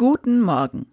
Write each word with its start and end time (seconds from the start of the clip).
Guten 0.00 0.40
Morgen. 0.40 0.86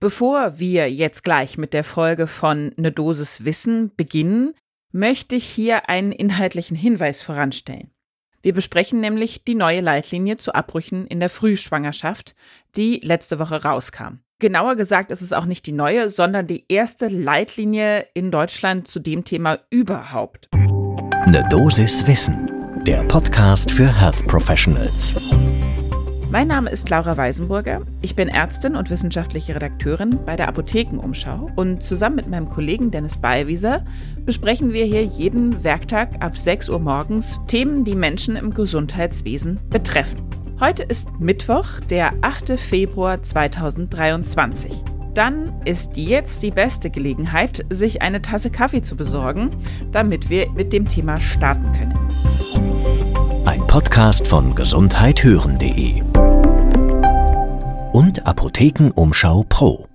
Bevor 0.00 0.58
wir 0.58 0.92
jetzt 0.92 1.24
gleich 1.24 1.56
mit 1.56 1.72
der 1.72 1.82
Folge 1.82 2.26
von 2.26 2.72
Ne 2.76 2.92
Dosis 2.92 3.46
Wissen 3.46 3.90
beginnen, 3.96 4.52
möchte 4.92 5.34
ich 5.34 5.46
hier 5.46 5.88
einen 5.88 6.12
inhaltlichen 6.12 6.76
Hinweis 6.76 7.22
voranstellen. 7.22 7.90
Wir 8.42 8.52
besprechen 8.52 9.00
nämlich 9.00 9.44
die 9.44 9.54
neue 9.54 9.80
Leitlinie 9.80 10.36
zu 10.36 10.52
Abbrüchen 10.52 11.06
in 11.06 11.20
der 11.20 11.30
Frühschwangerschaft, 11.30 12.34
die 12.76 13.00
letzte 13.02 13.38
Woche 13.38 13.64
rauskam. 13.64 14.18
Genauer 14.40 14.76
gesagt 14.76 15.10
ist 15.10 15.22
es 15.22 15.32
auch 15.32 15.46
nicht 15.46 15.64
die 15.64 15.72
neue, 15.72 16.10
sondern 16.10 16.46
die 16.46 16.66
erste 16.68 17.08
Leitlinie 17.08 18.06
in 18.12 18.30
Deutschland 18.30 18.88
zu 18.88 19.00
dem 19.00 19.24
Thema 19.24 19.60
überhaupt. 19.70 20.50
Ne 20.52 21.46
Dosis 21.48 22.06
Wissen, 22.06 22.50
der 22.86 23.04
Podcast 23.04 23.72
für 23.72 23.90
Health 23.90 24.26
Professionals. 24.26 25.16
Mein 26.34 26.48
Name 26.48 26.68
ist 26.68 26.90
Laura 26.90 27.16
Weisenburger. 27.16 27.82
Ich 28.02 28.16
bin 28.16 28.26
Ärztin 28.26 28.74
und 28.74 28.90
wissenschaftliche 28.90 29.54
Redakteurin 29.54 30.18
bei 30.26 30.34
der 30.34 30.48
Apothekenumschau 30.48 31.52
und 31.54 31.80
zusammen 31.80 32.16
mit 32.16 32.26
meinem 32.26 32.48
Kollegen 32.48 32.90
Dennis 32.90 33.18
Beiwieser 33.18 33.84
besprechen 34.24 34.72
wir 34.72 34.84
hier 34.84 35.04
jeden 35.04 35.62
Werktag 35.62 36.24
ab 36.24 36.36
6 36.36 36.70
Uhr 36.70 36.80
morgens 36.80 37.38
Themen, 37.46 37.84
die 37.84 37.94
Menschen 37.94 38.34
im 38.34 38.52
Gesundheitswesen 38.52 39.60
betreffen. 39.70 40.18
Heute 40.58 40.82
ist 40.82 41.06
Mittwoch, 41.20 41.78
der 41.88 42.12
8. 42.22 42.58
Februar 42.58 43.22
2023. 43.22 44.72
Dann 45.14 45.52
ist 45.64 45.96
jetzt 45.96 46.42
die 46.42 46.50
beste 46.50 46.90
Gelegenheit, 46.90 47.64
sich 47.70 48.02
eine 48.02 48.22
Tasse 48.22 48.50
Kaffee 48.50 48.82
zu 48.82 48.96
besorgen, 48.96 49.50
damit 49.92 50.30
wir 50.30 50.50
mit 50.50 50.72
dem 50.72 50.88
Thema 50.88 51.20
starten 51.20 51.70
können. 51.70 53.44
Ein 53.44 53.64
Podcast 53.68 54.26
von 54.26 54.56
gesundheithören.de 54.56 56.02
und 57.94 58.26
Apothekenumschau 58.26 59.44
Pro. 59.48 59.86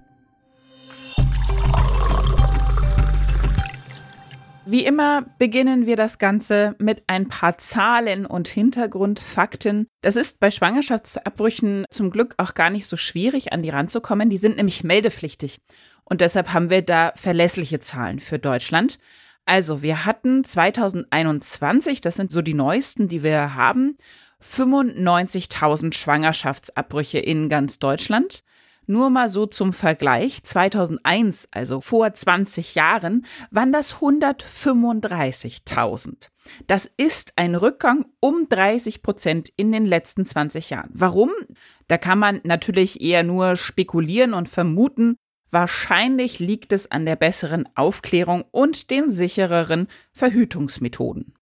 Wie 4.66 4.86
immer 4.86 5.26
beginnen 5.38 5.86
wir 5.86 5.98
das 5.98 6.18
Ganze 6.18 6.76
mit 6.80 7.04
ein 7.08 7.28
paar 7.28 7.58
Zahlen 7.58 8.26
und 8.26 8.48
Hintergrundfakten. 8.48 9.88
Das 10.02 10.16
ist 10.16 10.40
bei 10.40 10.50
Schwangerschaftsabbrüchen 10.50 11.84
zum 11.92 12.10
Glück 12.10 12.36
auch 12.38 12.54
gar 12.54 12.70
nicht 12.70 12.88
so 12.88 12.96
schwierig, 12.96 13.52
an 13.52 13.64
die 13.64 13.70
ranzukommen. 13.70 14.30
Die 14.30 14.38
sind 14.38 14.56
nämlich 14.56 14.86
meldepflichtig. 14.86 15.60
Und 16.06 16.22
deshalb 16.22 16.54
haben 16.54 16.70
wir 16.70 16.82
da 16.82 17.12
verlässliche 17.16 17.82
Zahlen 17.82 18.22
für 18.22 18.40
Deutschland. 18.40 18.98
Also, 19.44 19.82
wir 19.82 20.06
hatten 20.06 20.46
2021, 20.46 22.00
das 22.00 22.16
sind 22.16 22.32
so 22.32 22.42
die 22.42 22.54
neuesten, 22.54 23.10
die 23.10 23.24
wir 23.24 23.56
haben, 23.56 23.98
95.000 24.44 25.94
Schwangerschaftsabbrüche 25.94 27.20
in 27.20 27.48
ganz 27.50 27.80
Deutschland. 27.80 28.44
Nur 28.86 29.10
mal 29.12 29.30
so 29.30 29.46
zum 29.46 29.72
Vergleich, 29.72 30.44
2001, 30.44 31.48
also 31.52 31.80
vor 31.80 32.12
20 32.12 32.74
Jahren, 32.74 33.28
waren 33.52 33.72
das 33.72 33.98
135.000. 33.98 36.30
Das 36.66 36.90
ist 36.98 37.34
ein 37.36 37.54
Rückgang 37.54 38.06
um 38.20 38.48
30 38.50 39.04
Prozent 39.04 39.54
in 39.56 39.72
den 39.72 39.86
letzten 39.86 40.26
20 40.26 40.72
Jahren. 40.72 40.90
Warum? 40.92 41.30
Da 41.88 42.00
kann 42.00 42.18
man 42.18 42.42
natürlich 42.44 43.00
eher 43.00 43.22
nur 43.22 43.58
spekulieren 43.58 44.34
und 44.34 44.50
vermuten, 44.50 45.18
Wahrscheinlich 45.52 46.40
liegt 46.40 46.74
es 46.74 46.92
an 46.92 47.06
der 47.06 47.16
besseren 47.16 47.68
Aufklärung 47.76 48.46
und 48.52 48.92
den 48.92 49.10
sichereren 49.10 49.88
Verhütungsmethoden. 50.14 51.34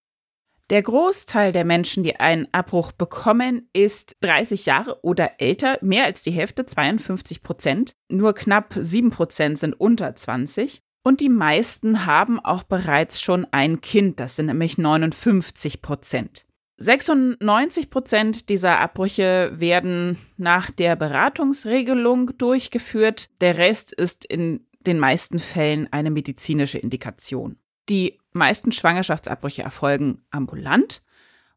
Der 0.70 0.82
Großteil 0.82 1.52
der 1.52 1.64
Menschen, 1.64 2.02
die 2.04 2.16
einen 2.16 2.46
Abbruch 2.52 2.92
bekommen, 2.92 3.70
ist 3.72 4.16
30 4.20 4.66
Jahre 4.66 5.02
oder 5.02 5.40
älter, 5.40 5.78
mehr 5.80 6.04
als 6.04 6.20
die 6.20 6.30
Hälfte, 6.30 6.66
52 6.66 7.42
Prozent. 7.42 7.94
Nur 8.10 8.34
knapp 8.34 8.74
7 8.78 9.08
Prozent 9.08 9.58
sind 9.58 9.80
unter 9.80 10.14
20. 10.14 10.82
Und 11.02 11.20
die 11.20 11.30
meisten 11.30 12.04
haben 12.04 12.38
auch 12.38 12.64
bereits 12.64 13.22
schon 13.22 13.46
ein 13.50 13.80
Kind, 13.80 14.20
das 14.20 14.36
sind 14.36 14.46
nämlich 14.46 14.76
59 14.76 15.80
Prozent. 15.80 16.44
96 16.76 17.88
Prozent 17.88 18.50
dieser 18.50 18.78
Abbrüche 18.78 19.50
werden 19.54 20.18
nach 20.36 20.70
der 20.70 20.96
Beratungsregelung 20.96 22.36
durchgeführt. 22.36 23.30
Der 23.40 23.56
Rest 23.56 23.92
ist 23.92 24.26
in 24.26 24.66
den 24.80 24.98
meisten 24.98 25.38
Fällen 25.38 25.88
eine 25.92 26.10
medizinische 26.10 26.78
Indikation. 26.78 27.56
Die 27.88 28.18
meisten 28.32 28.72
Schwangerschaftsabbrüche 28.72 29.62
erfolgen 29.62 30.22
ambulant, 30.30 31.02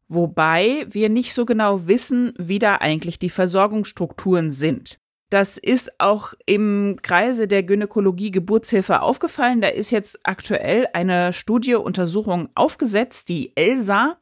wobei 0.08 0.86
wir 0.88 1.08
nicht 1.08 1.34
so 1.34 1.44
genau 1.44 1.86
wissen, 1.86 2.34
wie 2.38 2.58
da 2.58 2.76
eigentlich 2.76 3.18
die 3.18 3.30
Versorgungsstrukturen 3.30 4.52
sind. 4.52 4.98
Das 5.32 5.56
ist 5.56 5.98
auch 5.98 6.34
im 6.44 6.98
Kreise 7.00 7.48
der 7.48 7.62
Gynäkologie 7.62 8.30
Geburtshilfe 8.30 9.00
aufgefallen. 9.00 9.62
Da 9.62 9.68
ist 9.68 9.90
jetzt 9.90 10.20
aktuell 10.24 10.88
eine 10.92 11.32
Studie 11.32 11.76
Untersuchung 11.76 12.50
aufgesetzt, 12.54 13.30
die 13.30 13.56
ELSA, 13.56 14.18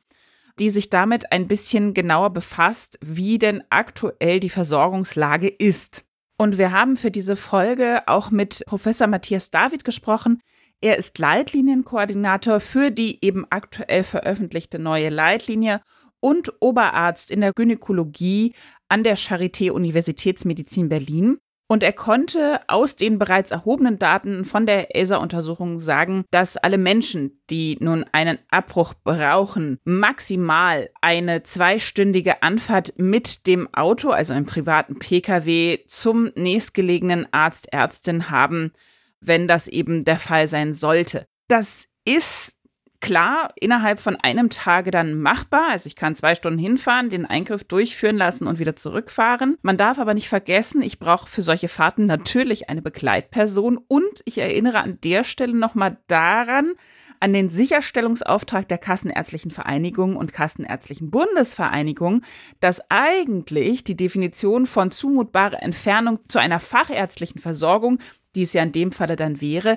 die 0.61 0.71
sich 0.71 0.89
damit 0.89 1.33
ein 1.33 1.49
bisschen 1.49 1.95
genauer 1.95 2.31
befasst, 2.31 2.97
wie 3.03 3.39
denn 3.39 3.65
aktuell 3.71 4.39
die 4.39 4.51
Versorgungslage 4.51 5.49
ist. 5.49 6.05
Und 6.37 6.59
wir 6.59 6.71
haben 6.71 6.97
für 6.97 7.11
diese 7.11 7.35
Folge 7.35 8.03
auch 8.07 8.31
mit 8.31 8.63
Professor 8.67 9.09
Matthias 9.09 9.51
David 9.51 9.85
gesprochen. 9.85 10.41
Er 10.83 10.97
ist 10.97 11.19
Leitlinienkoordinator 11.19 12.61
für 12.61 12.91
die 12.91 13.23
eben 13.23 13.47
aktuell 13.51 14.03
veröffentlichte 14.03 14.79
neue 14.79 15.11
Leitlinie 15.11 15.83
und 16.21 16.53
Oberarzt 16.61 17.31
in 17.31 17.43
der 17.43 17.53
Gynäkologie 17.53 18.55
an 18.89 19.05
der 19.05 19.19
Charité 19.19 19.71
Universitätsmedizin 19.71 20.89
Berlin. 20.89 21.39
Und 21.69 21.85
er 21.85 21.93
konnte 21.93 22.63
aus 22.67 22.97
den 22.97 23.19
bereits 23.21 23.53
erhobenen 23.53 24.01
Daten 24.01 24.45
von 24.45 24.67
der 24.67 24.97
ESA-Untersuchung 24.97 25.79
sagen, 25.79 26.25
dass 26.33 26.57
alle 26.57 26.79
Menschen, 26.79 27.43
die 27.49 27.77
nun 27.79 28.05
einen 28.11 28.39
Abbruch 28.51 28.95
brauchen, 29.05 29.79
maximal 29.85 30.91
eine 31.01 31.45
zweistündige 31.45 32.43
Anfahrt 32.43 32.95
mit 32.97 33.47
dem 33.47 33.73
Auto, 33.73 34.11
also 34.11 34.33
einem 34.33 34.47
privaten 34.47 34.99
Pkw, 34.99 35.79
zum 35.87 36.33
nächstgelegenen 36.35 37.33
Arzt, 37.33 37.73
Ärztin 37.73 38.31
haben, 38.31 38.73
wenn 39.21 39.49
das 39.49 39.69
eben 39.69 40.05
der 40.05 40.19
Fall 40.19 40.49
sein 40.49 40.75
sollte. 40.75 41.27
Das 41.49 41.87
ist 42.05 42.57
klar 43.01 43.51
innerhalb 43.59 43.99
von 43.99 44.17
einem 44.17 44.51
Tage 44.51 44.91
dann 44.91 45.19
machbar. 45.19 45.69
Also 45.71 45.87
ich 45.87 45.97
kann 45.97 46.15
zwei 46.15 46.35
Stunden 46.35 46.59
hinfahren, 46.59 47.11
den 47.11 47.27
Eingriff 47.27 47.65
durchführen 47.65 48.17
lassen 48.17 48.47
und 48.47 48.59
wieder 48.59 48.77
zurückfahren. 48.77 49.57
Man 49.63 49.77
darf 49.77 49.99
aber 49.99 50.15
nicht 50.15 50.29
vergessen, 50.29 50.83
ich 50.83 50.99
brauche 50.99 51.29
für 51.29 51.43
solche 51.43 51.69
Fahrten 51.69 52.07
natürlich 52.07 52.69
eine 52.69 52.83
Begleitperson 52.83 53.79
und 53.89 54.21
ich 54.25 54.39
erinnere 54.39 54.81
an 54.81 54.99
der 55.03 55.25
Stelle 55.25 55.57
nochmal 55.57 55.99
daran, 56.07 56.75
an 57.21 57.33
den 57.35 57.51
Sicherstellungsauftrag 57.51 58.69
der 58.69 58.79
Kassenärztlichen 58.79 59.51
Vereinigung 59.51 60.17
und 60.17 60.33
Kassenärztlichen 60.33 61.11
Bundesvereinigung, 61.11 62.23
dass 62.61 62.81
eigentlich 62.89 63.85
die 63.85 63.97
Definition 63.97 64.67
von 64.67 64.91
zumutbarer 64.91 65.63
Entfernung 65.63 66.21
zu 66.29 66.39
einer 66.39 66.61
fachärztlichen 66.61 67.41
Versorgung, 67.41 67.99
die 68.35 68.43
es 68.43 68.53
ja 68.53 68.63
in 68.63 68.73
dem 68.73 68.93
Falle 68.93 69.17
dann 69.17 69.41
wäre, 69.41 69.77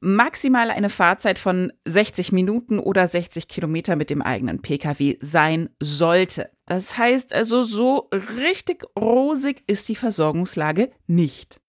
maximal 0.00 0.70
eine 0.70 0.88
Fahrzeit 0.88 1.38
von 1.38 1.72
60 1.84 2.32
Minuten 2.32 2.78
oder 2.78 3.06
60 3.06 3.48
Kilometer 3.48 3.96
mit 3.96 4.10
dem 4.10 4.22
eigenen 4.22 4.62
Pkw 4.62 5.18
sein 5.20 5.68
sollte. 5.78 6.50
Das 6.66 6.96
heißt 6.96 7.34
also, 7.34 7.62
so 7.62 8.08
richtig 8.38 8.84
rosig 8.98 9.62
ist 9.66 9.88
die 9.88 9.96
Versorgungslage 9.96 10.90
nicht. 11.06 11.60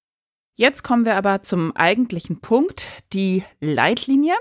Jetzt 0.56 0.84
kommen 0.84 1.06
wir 1.06 1.16
aber 1.16 1.44
zum 1.44 1.76
eigentlichen 1.76 2.40
Punkt. 2.40 2.88
Die 3.14 3.44
Leitlinie 3.60 4.36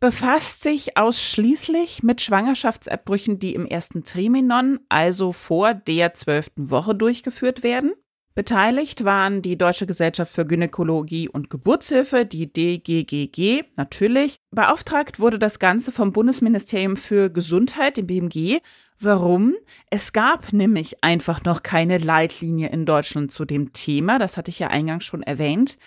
befasst 0.00 0.62
sich 0.62 0.96
ausschließlich 0.96 2.02
mit 2.02 2.20
Schwangerschaftsabbrüchen, 2.20 3.38
die 3.38 3.54
im 3.54 3.66
ersten 3.66 4.04
Triminon, 4.04 4.80
also 4.88 5.32
vor 5.32 5.74
der 5.74 6.14
zwölften 6.14 6.70
Woche 6.70 6.94
durchgeführt 6.94 7.62
werden. 7.62 7.94
Beteiligt 8.36 9.02
waren 9.02 9.40
die 9.40 9.56
Deutsche 9.56 9.86
Gesellschaft 9.86 10.30
für 10.30 10.44
Gynäkologie 10.44 11.26
und 11.26 11.48
Geburtshilfe, 11.48 12.26
die 12.26 12.52
DGGG, 12.52 13.64
natürlich. 13.76 14.36
Beauftragt 14.50 15.18
wurde 15.18 15.38
das 15.38 15.58
Ganze 15.58 15.90
vom 15.90 16.12
Bundesministerium 16.12 16.98
für 16.98 17.30
Gesundheit, 17.30 17.96
dem 17.96 18.06
BMG. 18.06 18.60
Warum? 19.00 19.54
Es 19.88 20.12
gab 20.12 20.52
nämlich 20.52 21.02
einfach 21.02 21.44
noch 21.44 21.62
keine 21.62 21.96
Leitlinie 21.96 22.68
in 22.68 22.84
Deutschland 22.84 23.32
zu 23.32 23.46
dem 23.46 23.72
Thema, 23.72 24.18
das 24.18 24.36
hatte 24.36 24.50
ich 24.50 24.58
ja 24.58 24.68
eingangs 24.68 25.06
schon 25.06 25.22
erwähnt. 25.22 25.78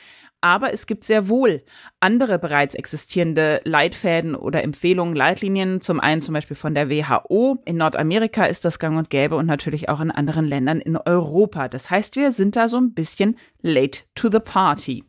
Aber 0.41 0.73
es 0.73 0.87
gibt 0.87 1.03
sehr 1.03 1.27
wohl 1.27 1.63
andere 1.99 2.39
bereits 2.39 2.75
existierende 2.75 3.61
Leitfäden 3.65 4.35
oder 4.35 4.63
Empfehlungen, 4.63 5.15
Leitlinien. 5.15 5.81
Zum 5.81 5.99
einen 5.99 6.21
zum 6.21 6.33
Beispiel 6.33 6.55
von 6.55 6.73
der 6.73 6.89
WHO. 6.89 7.57
In 7.65 7.77
Nordamerika 7.77 8.45
ist 8.45 8.63
das 8.63 8.79
gang 8.79 8.97
und 8.97 9.09
gäbe 9.09 9.35
und 9.35 9.45
natürlich 9.45 9.89
auch 9.89 9.99
in 9.99 10.11
anderen 10.11 10.45
Ländern 10.45 10.79
in 10.79 10.95
Europa. 10.95 11.67
Das 11.67 11.89
heißt, 11.89 12.15
wir 12.15 12.31
sind 12.31 12.55
da 12.55 12.67
so 12.67 12.77
ein 12.77 12.93
bisschen 12.93 13.37
late 13.61 14.03
to 14.15 14.29
the 14.31 14.39
party. 14.39 15.03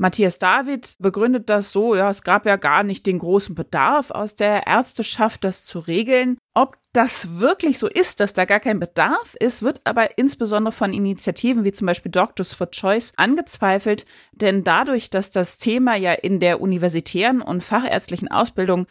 Matthias 0.00 0.38
David 0.38 0.94
begründet 1.00 1.50
das 1.50 1.72
so, 1.72 1.96
ja, 1.96 2.08
es 2.08 2.22
gab 2.22 2.46
ja 2.46 2.54
gar 2.54 2.84
nicht 2.84 3.04
den 3.04 3.18
großen 3.18 3.56
Bedarf 3.56 4.12
aus 4.12 4.36
der 4.36 4.66
Ärzteschaft, 4.66 5.42
das 5.42 5.64
zu 5.64 5.80
regeln. 5.80 6.38
Das 6.98 7.38
wirklich 7.38 7.78
so 7.78 7.86
ist, 7.86 8.18
dass 8.18 8.32
da 8.32 8.44
gar 8.44 8.58
kein 8.58 8.80
Bedarf 8.80 9.36
ist, 9.38 9.62
wird 9.62 9.80
aber 9.84 10.18
insbesondere 10.18 10.72
von 10.72 10.92
Initiativen 10.92 11.62
wie 11.62 11.70
zum 11.70 11.86
Beispiel 11.86 12.10
Doctors 12.10 12.52
for 12.52 12.72
Choice 12.72 13.12
angezweifelt, 13.14 14.04
denn 14.32 14.64
dadurch, 14.64 15.08
dass 15.08 15.30
das 15.30 15.58
Thema 15.58 15.94
ja 15.94 16.12
in 16.12 16.40
der 16.40 16.60
universitären 16.60 17.40
und 17.40 17.62
fachärztlichen 17.62 18.28
Ausbildung 18.32 18.88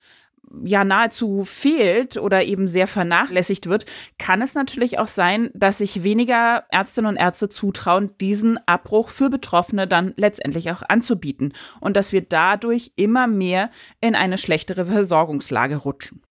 ja 0.64 0.86
nahezu 0.86 1.44
fehlt 1.44 2.16
oder 2.16 2.46
eben 2.46 2.70
sehr 2.70 2.88
vernachlässigt 2.88 3.68
wird, 3.68 3.86
kann 4.18 4.42
es 4.42 4.56
natürlich 4.56 5.00
auch 5.00 5.10
sein, 5.10 5.50
dass 5.54 5.80
sich 5.80 6.02
weniger 6.02 6.64
Ärztinnen 6.70 7.10
und 7.10 7.18
Ärzte 7.18 7.50
zutrauen, 7.50 8.12
diesen 8.22 8.58
Abbruch 8.70 9.10
für 9.10 9.30
Betroffene 9.30 9.86
dann 9.86 10.14
letztendlich 10.16 10.72
auch 10.72 10.82
anzubieten 10.88 11.52
und 11.82 11.98
dass 11.98 12.14
wir 12.14 12.22
dadurch 12.22 12.94
immer 12.96 13.28
mehr 13.28 13.70
in 14.00 14.16
eine 14.16 14.38
schlechtere 14.38 14.86
Versorgungslage 14.86 15.76
rutschen. 15.76 16.22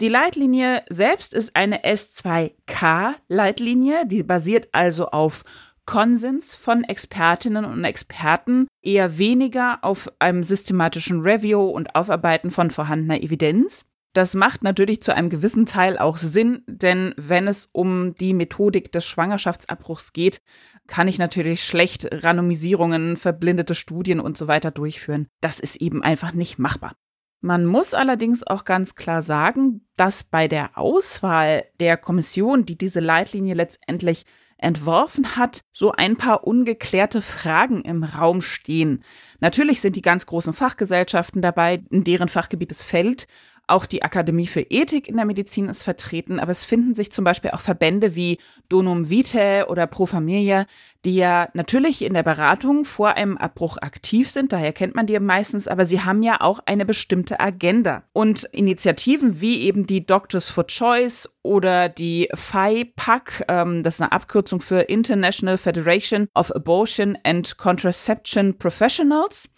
Die 0.00 0.08
Leitlinie 0.08 0.82
selbst 0.88 1.34
ist 1.34 1.54
eine 1.54 1.84
S2K-Leitlinie, 1.84 4.06
die 4.06 4.22
basiert 4.22 4.70
also 4.72 5.08
auf 5.08 5.44
Konsens 5.84 6.54
von 6.54 6.84
Expertinnen 6.84 7.66
und 7.66 7.84
Experten, 7.84 8.66
eher 8.80 9.18
weniger 9.18 9.80
auf 9.82 10.10
einem 10.18 10.42
systematischen 10.42 11.20
Review 11.20 11.60
und 11.60 11.94
Aufarbeiten 11.96 12.50
von 12.50 12.70
vorhandener 12.70 13.22
Evidenz. 13.22 13.84
Das 14.14 14.34
macht 14.34 14.62
natürlich 14.62 15.02
zu 15.02 15.14
einem 15.14 15.28
gewissen 15.28 15.66
Teil 15.66 15.98
auch 15.98 16.16
Sinn, 16.16 16.62
denn 16.66 17.12
wenn 17.18 17.46
es 17.46 17.68
um 17.72 18.14
die 18.14 18.32
Methodik 18.32 18.90
des 18.92 19.04
Schwangerschaftsabbruchs 19.04 20.14
geht, 20.14 20.40
kann 20.86 21.08
ich 21.08 21.18
natürlich 21.18 21.62
schlecht 21.62 22.08
Randomisierungen, 22.10 23.18
verblindete 23.18 23.74
Studien 23.74 24.18
und 24.18 24.38
so 24.38 24.48
weiter 24.48 24.70
durchführen. 24.70 25.26
Das 25.42 25.60
ist 25.60 25.76
eben 25.76 26.02
einfach 26.02 26.32
nicht 26.32 26.58
machbar. 26.58 26.94
Man 27.40 27.64
muss 27.64 27.94
allerdings 27.94 28.46
auch 28.46 28.64
ganz 28.64 28.94
klar 28.94 29.22
sagen, 29.22 29.86
dass 29.96 30.24
bei 30.24 30.46
der 30.46 30.76
Auswahl 30.76 31.64
der 31.80 31.96
Kommission, 31.96 32.66
die 32.66 32.76
diese 32.76 33.00
Leitlinie 33.00 33.54
letztendlich 33.54 34.26
entworfen 34.58 35.36
hat, 35.36 35.62
so 35.72 35.92
ein 35.92 36.16
paar 36.16 36.46
ungeklärte 36.46 37.22
Fragen 37.22 37.80
im 37.82 38.04
Raum 38.04 38.42
stehen. 38.42 39.02
Natürlich 39.40 39.80
sind 39.80 39.96
die 39.96 40.02
ganz 40.02 40.26
großen 40.26 40.52
Fachgesellschaften 40.52 41.40
dabei, 41.40 41.82
in 41.90 42.04
deren 42.04 42.28
Fachgebiet 42.28 42.72
es 42.72 42.82
fällt, 42.82 43.26
auch 43.70 43.86
die 43.86 44.02
Akademie 44.02 44.46
für 44.46 44.60
Ethik 44.60 45.08
in 45.08 45.16
der 45.16 45.24
Medizin 45.24 45.68
ist 45.68 45.82
vertreten, 45.82 46.40
aber 46.40 46.52
es 46.52 46.64
finden 46.64 46.94
sich 46.94 47.12
zum 47.12 47.24
Beispiel 47.24 47.50
auch 47.52 47.60
Verbände 47.60 48.14
wie 48.14 48.38
Donum 48.68 49.08
Vitae 49.10 49.64
oder 49.68 49.86
Pro 49.86 50.06
Familia, 50.06 50.66
die 51.04 51.14
ja 51.14 51.48
natürlich 51.54 52.02
in 52.02 52.14
der 52.14 52.22
Beratung 52.22 52.84
vor 52.84 53.14
einem 53.14 53.36
Abbruch 53.38 53.78
aktiv 53.78 54.28
sind, 54.28 54.52
daher 54.52 54.72
kennt 54.72 54.94
man 54.94 55.06
die 55.06 55.18
meistens, 55.18 55.68
aber 55.68 55.86
sie 55.86 56.02
haben 56.02 56.22
ja 56.22 56.40
auch 56.40 56.60
eine 56.66 56.84
bestimmte 56.84 57.40
Agenda. 57.40 58.02
Und 58.12 58.44
Initiativen 58.44 59.40
wie 59.40 59.62
eben 59.62 59.86
die 59.86 60.04
Doctors 60.04 60.50
for 60.50 60.66
Choice 60.66 61.28
oder 61.42 61.88
die 61.88 62.28
FIPAC, 62.34 63.44
ähm, 63.48 63.82
das 63.82 63.94
ist 63.94 64.02
eine 64.02 64.12
Abkürzung 64.12 64.60
für 64.60 64.80
International 64.80 65.56
Federation 65.56 66.28
of 66.34 66.54
Abortion 66.54 67.16
and 67.24 67.56
Contraception 67.56 68.58
Professionals, 68.58 69.48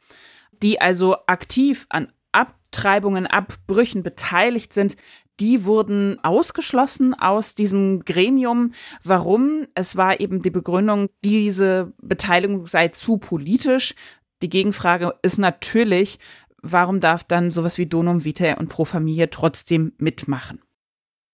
die 0.63 0.81
also 0.81 1.17
aktiv 1.27 1.87
an 1.89 2.13
Abtreibungen, 2.73 3.27
Abbrüchen 3.27 4.03
beteiligt 4.03 4.73
sind, 4.73 4.97
die 5.41 5.65
wurden 5.67 6.19
ausgeschlossen 6.25 7.15
aus 7.15 7.55
diesem 7.55 8.05
Gremium. 8.05 8.73
Warum? 9.05 9.67
Es 9.75 9.97
war 9.97 10.21
eben 10.21 10.41
die 10.41 10.51
Begründung, 10.51 11.09
diese 11.23 11.93
Beteiligung 12.01 12.67
sei 12.67 12.89
zu 12.89 13.19
politisch. 13.19 13.95
Die 14.41 14.49
Gegenfrage 14.49 15.15
ist 15.23 15.39
natürlich, 15.39 16.19
warum 16.63 17.01
darf 17.01 17.25
dann 17.25 17.51
sowas 17.51 17.77
wie 17.77 17.87
Donum 17.87 18.25
Vitae 18.25 18.57
und 18.59 18.69
Pro 18.69 18.87
Familie 18.87 19.29
trotzdem 19.29 19.93
mitmachen? 19.99 20.61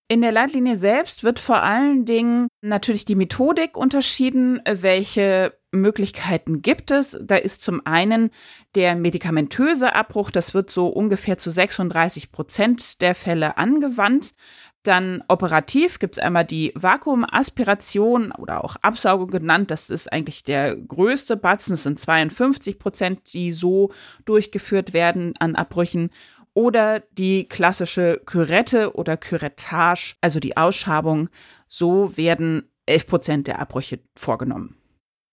In 0.09 0.21
der 0.21 0.31
Leitlinie 0.31 0.75
selbst 0.75 1.23
wird 1.23 1.39
vor 1.39 1.61
allen 1.61 2.03
Dingen 2.03 2.47
natürlich 2.61 3.05
die 3.05 3.15
Methodik 3.15 3.77
unterschieden, 3.77 4.59
welche 4.65 5.53
Möglichkeiten 5.71 6.61
gibt 6.61 6.91
es. 6.91 7.17
Da 7.21 7.35
ist 7.35 7.61
zum 7.61 7.85
einen 7.85 8.31
der 8.75 8.95
medikamentöse 8.95 9.93
Abbruch, 9.93 10.31
das 10.31 10.53
wird 10.53 10.69
so 10.69 10.87
ungefähr 10.87 11.37
zu 11.37 11.51
36 11.51 12.31
Prozent 12.31 13.01
der 13.01 13.15
Fälle 13.15 13.57
angewandt. 13.57 14.33
Dann 14.83 15.23
operativ 15.27 15.99
gibt 15.99 16.17
es 16.17 16.23
einmal 16.23 16.45
die 16.45 16.71
Vakuumaspiration 16.73 18.31
oder 18.31 18.63
auch 18.63 18.77
Absaugung 18.77 19.29
genannt. 19.29 19.71
Das 19.71 19.89
ist 19.89 20.11
eigentlich 20.11 20.43
der 20.43 20.75
größte 20.75 21.35
Batzen. 21.35 21.73
Es 21.73 21.83
sind 21.83 21.99
52 21.99 22.79
Prozent, 22.79 23.33
die 23.33 23.51
so 23.51 23.91
durchgeführt 24.25 24.93
werden 24.93 25.33
an 25.37 25.55
Abbrüchen 25.55 26.11
oder 26.53 27.01
die 27.11 27.47
klassische 27.47 28.21
Kürette 28.25 28.95
oder 28.95 29.17
Kürettage, 29.17 30.15
also 30.21 30.39
die 30.39 30.55
Ausschabung. 30.55 31.29
So 31.67 32.15
werden 32.17 32.71
11 32.85 33.07
Prozent 33.07 33.47
der 33.47 33.59
Abbrüche 33.59 33.99
vorgenommen. 34.15 34.78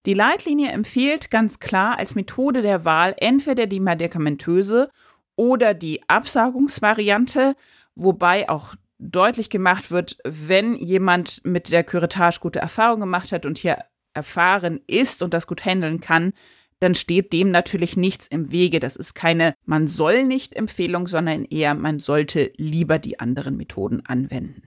Die 0.06 0.14
Leitlinie 0.14 0.70
empfiehlt 0.70 1.32
ganz 1.32 1.58
klar 1.58 1.98
als 1.98 2.14
Methode 2.14 2.62
der 2.62 2.84
Wahl 2.84 3.14
entweder 3.18 3.66
die 3.66 3.80
medikamentöse 3.80 4.88
oder 5.34 5.74
die 5.74 6.08
Absagungsvariante, 6.08 7.56
wobei 7.96 8.48
auch 8.48 8.76
deutlich 8.98 9.50
gemacht 9.50 9.90
wird, 9.90 10.16
wenn 10.24 10.74
jemand 10.76 11.44
mit 11.44 11.70
der 11.70 11.82
Küretage 11.82 12.38
gute 12.40 12.60
Erfahrungen 12.60 13.00
gemacht 13.00 13.32
hat 13.32 13.44
und 13.44 13.58
hier 13.58 13.78
erfahren 14.14 14.80
ist 14.86 15.22
und 15.22 15.34
das 15.34 15.48
gut 15.48 15.64
handeln 15.64 16.00
kann, 16.00 16.32
dann 16.78 16.94
steht 16.94 17.32
dem 17.32 17.50
natürlich 17.50 17.96
nichts 17.96 18.28
im 18.28 18.52
Wege. 18.52 18.78
Das 18.80 18.94
ist 18.94 19.14
keine 19.14 19.54
man 19.64 19.88
soll 19.88 20.24
nicht 20.24 20.54
Empfehlung, 20.54 21.08
sondern 21.08 21.44
eher 21.44 21.74
man 21.74 21.98
sollte 21.98 22.52
lieber 22.56 22.98
die 22.98 23.18
anderen 23.18 23.56
Methoden 23.56 24.06
anwenden. 24.06 24.62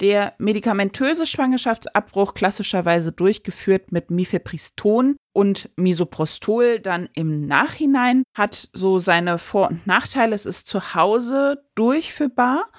Der 0.00 0.32
medikamentöse 0.38 1.26
Schwangerschaftsabbruch 1.26 2.32
klassischerweise 2.32 3.12
durchgeführt 3.12 3.92
mit 3.92 4.10
Mifepriston 4.10 5.16
und 5.34 5.68
Misoprostol 5.76 6.80
dann 6.80 7.08
im 7.14 7.46
Nachhinein 7.46 8.22
hat 8.34 8.70
so 8.72 8.98
seine 8.98 9.36
Vor- 9.36 9.68
und 9.68 9.86
Nachteile. 9.86 10.34
Es 10.34 10.46
ist 10.46 10.66
zu 10.66 10.94
Hause 10.94 11.62
durchführbar 11.74 12.70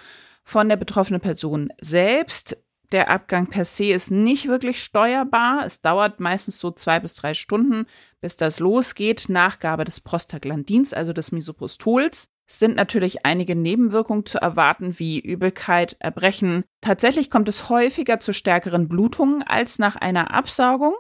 von 0.44 0.68
der 0.68 0.77
betroffenen 0.77 1.21
Person 1.21 1.69
selbst 1.79 2.57
der 2.91 3.09
Abgang 3.09 3.47
per 3.47 3.63
se 3.63 3.85
ist 3.85 4.12
nicht 4.12 4.47
wirklich 4.47 4.83
steuerbar. 4.83 5.65
Es 5.65 5.81
dauert 5.81 6.19
meistens 6.19 6.59
so 6.59 6.71
zwei 6.71 7.00
bis 7.00 7.15
drei 7.15 7.33
Stunden, 7.33 7.85
bis 8.19 8.35
das 8.35 8.59
losgeht. 8.59 9.29
Nachgabe 9.29 9.85
des 9.85 10.01
Prostaglandins, 10.01 10.94
also 10.94 11.13
des 11.13 11.31
Misopostols. 11.31 12.27
Sind 12.51 12.75
natürlich 12.75 13.25
einige 13.25 13.56
Nebenwirkungen 13.56 14.25
zu 14.25 14.38
erwarten, 14.38 15.00
wie 15.00 15.21
Übelkeit, 15.21 15.95
Erbrechen. 16.00 16.65
Tatsächlich 16.81 17.30
kommt 17.30 17.48
es 17.48 17.69
häufiger 17.69 18.19
zu 18.19 18.33
stärkeren 18.33 18.89
Blutungen 18.89 19.42
als 19.42 19.80
nach 19.80 19.95
einer 19.95 20.33
Absaugung. 20.33 20.94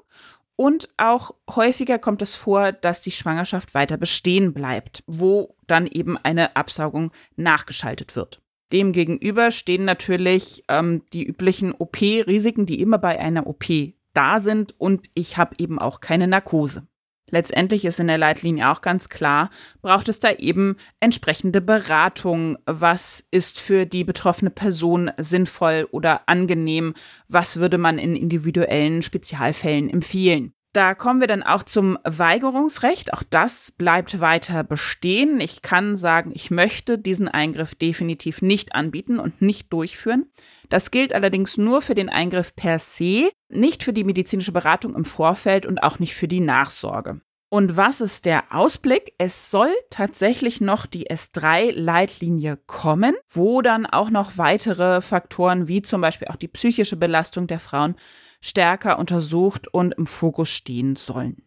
Und 0.55 0.87
auch 0.95 1.31
häufiger 1.53 1.99
kommt 1.99 2.21
es 2.21 2.35
vor, 2.35 2.71
dass 2.71 3.01
die 3.01 3.11
Schwangerschaft 3.11 3.73
weiter 3.73 3.97
bestehen 3.97 4.53
bleibt, 4.53 5.03
wo 5.07 5.57
dann 5.67 5.87
eben 5.87 6.17
eine 6.17 6.55
Absaugung 6.55 7.11
nachgeschaltet 7.35 8.15
wird. 8.15 8.41
Demgegenüber 8.71 9.51
stehen 9.51 9.83
natürlich 9.83 10.63
ähm, 10.69 11.03
die 11.11 11.25
üblichen 11.25 11.73
OP-Risiken, 11.73 12.65
die 12.65 12.79
immer 12.79 12.97
bei 12.97 13.19
einer 13.19 13.45
OP 13.45 13.65
da 14.13 14.39
sind 14.39 14.73
und 14.79 15.09
ich 15.15 15.37
habe 15.37 15.55
eben 15.57 15.79
auch 15.79 15.99
keine 15.99 16.27
Narkose. 16.27 16.87
Letztendlich 17.31 17.85
ist 17.85 17.99
in 17.99 18.07
der 18.07 18.17
Leitlinie 18.17 18.69
auch 18.69 18.81
ganz 18.81 19.09
klar, 19.09 19.49
braucht 19.81 20.09
es 20.09 20.19
da 20.19 20.31
eben 20.31 20.75
entsprechende 20.99 21.61
Beratung. 21.61 22.57
Was 22.65 23.25
ist 23.31 23.59
für 23.59 23.85
die 23.85 24.03
betroffene 24.03 24.51
Person 24.51 25.11
sinnvoll 25.17 25.87
oder 25.91 26.27
angenehm? 26.27 26.93
Was 27.29 27.57
würde 27.57 27.77
man 27.77 27.97
in 27.97 28.15
individuellen 28.15 29.01
Spezialfällen 29.01 29.89
empfehlen? 29.89 30.53
Da 30.73 30.95
kommen 30.95 31.19
wir 31.19 31.27
dann 31.27 31.43
auch 31.43 31.63
zum 31.63 31.97
Weigerungsrecht. 32.05 33.13
Auch 33.13 33.23
das 33.29 33.71
bleibt 33.71 34.21
weiter 34.21 34.63
bestehen. 34.63 35.41
Ich 35.41 35.61
kann 35.61 35.97
sagen, 35.97 36.31
ich 36.33 36.49
möchte 36.49 36.97
diesen 36.97 37.27
Eingriff 37.27 37.75
definitiv 37.75 38.41
nicht 38.41 38.73
anbieten 38.73 39.19
und 39.19 39.41
nicht 39.41 39.73
durchführen. 39.73 40.31
Das 40.69 40.89
gilt 40.89 41.13
allerdings 41.13 41.57
nur 41.57 41.81
für 41.81 41.95
den 41.95 42.09
Eingriff 42.09 42.55
per 42.55 42.79
se, 42.79 43.29
nicht 43.49 43.83
für 43.83 43.91
die 43.91 44.05
medizinische 44.05 44.53
Beratung 44.53 44.95
im 44.95 45.03
Vorfeld 45.03 45.65
und 45.65 45.83
auch 45.83 45.99
nicht 45.99 46.15
für 46.15 46.29
die 46.29 46.39
Nachsorge. 46.39 47.19
Und 47.49 47.75
was 47.75 47.99
ist 47.99 48.23
der 48.23 48.55
Ausblick? 48.55 49.13
Es 49.17 49.51
soll 49.51 49.71
tatsächlich 49.89 50.61
noch 50.61 50.85
die 50.85 51.09
S3-Leitlinie 51.11 52.57
kommen, 52.65 53.13
wo 53.27 53.61
dann 53.61 53.85
auch 53.85 54.09
noch 54.09 54.37
weitere 54.37 55.01
Faktoren 55.01 55.67
wie 55.67 55.81
zum 55.81 55.99
Beispiel 55.99 56.29
auch 56.29 56.37
die 56.37 56.47
psychische 56.47 56.95
Belastung 56.95 57.47
der 57.47 57.59
Frauen 57.59 57.95
stärker 58.41 58.99
untersucht 58.99 59.67
und 59.67 59.93
im 59.93 60.07
Fokus 60.07 60.49
stehen 60.49 60.95
sollen. 60.95 61.43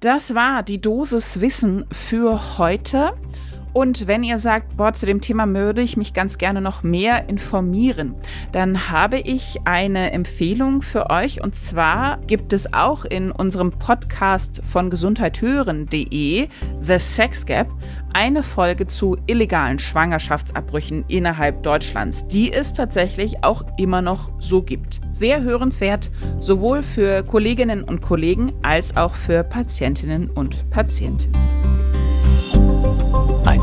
Das 0.00 0.34
war 0.34 0.62
die 0.62 0.80
Dosis 0.80 1.40
Wissen 1.40 1.86
für 1.92 2.58
heute. 2.58 3.12
Und 3.72 4.06
wenn 4.06 4.22
ihr 4.22 4.38
sagt, 4.38 4.76
boah, 4.76 4.92
zu 4.92 5.06
dem 5.06 5.20
Thema 5.20 5.52
würde 5.52 5.82
ich 5.82 5.96
mich 5.96 6.12
ganz 6.12 6.38
gerne 6.38 6.60
noch 6.60 6.82
mehr 6.82 7.28
informieren, 7.28 8.14
dann 8.52 8.90
habe 8.90 9.18
ich 9.18 9.58
eine 9.64 10.12
Empfehlung 10.12 10.82
für 10.82 11.10
euch. 11.10 11.42
Und 11.42 11.54
zwar 11.54 12.18
gibt 12.26 12.52
es 12.52 12.72
auch 12.72 13.04
in 13.04 13.30
unserem 13.30 13.70
Podcast 13.70 14.60
von 14.64 14.90
gesundheithören.de, 14.90 16.48
The 16.80 16.98
Sex 16.98 17.46
Gap, 17.46 17.68
eine 18.12 18.42
Folge 18.42 18.86
zu 18.86 19.16
illegalen 19.26 19.78
Schwangerschaftsabbrüchen 19.78 21.04
innerhalb 21.08 21.62
Deutschlands, 21.62 22.26
die 22.26 22.52
es 22.52 22.72
tatsächlich 22.72 23.42
auch 23.42 23.64
immer 23.78 24.02
noch 24.02 24.30
so 24.38 24.62
gibt. 24.62 25.00
Sehr 25.10 25.42
hörenswert, 25.42 26.10
sowohl 26.38 26.82
für 26.82 27.22
Kolleginnen 27.22 27.84
und 27.84 28.02
Kollegen 28.02 28.52
als 28.62 28.96
auch 28.96 29.14
für 29.14 29.42
Patientinnen 29.44 30.28
und 30.30 30.68
Patienten. 30.70 31.32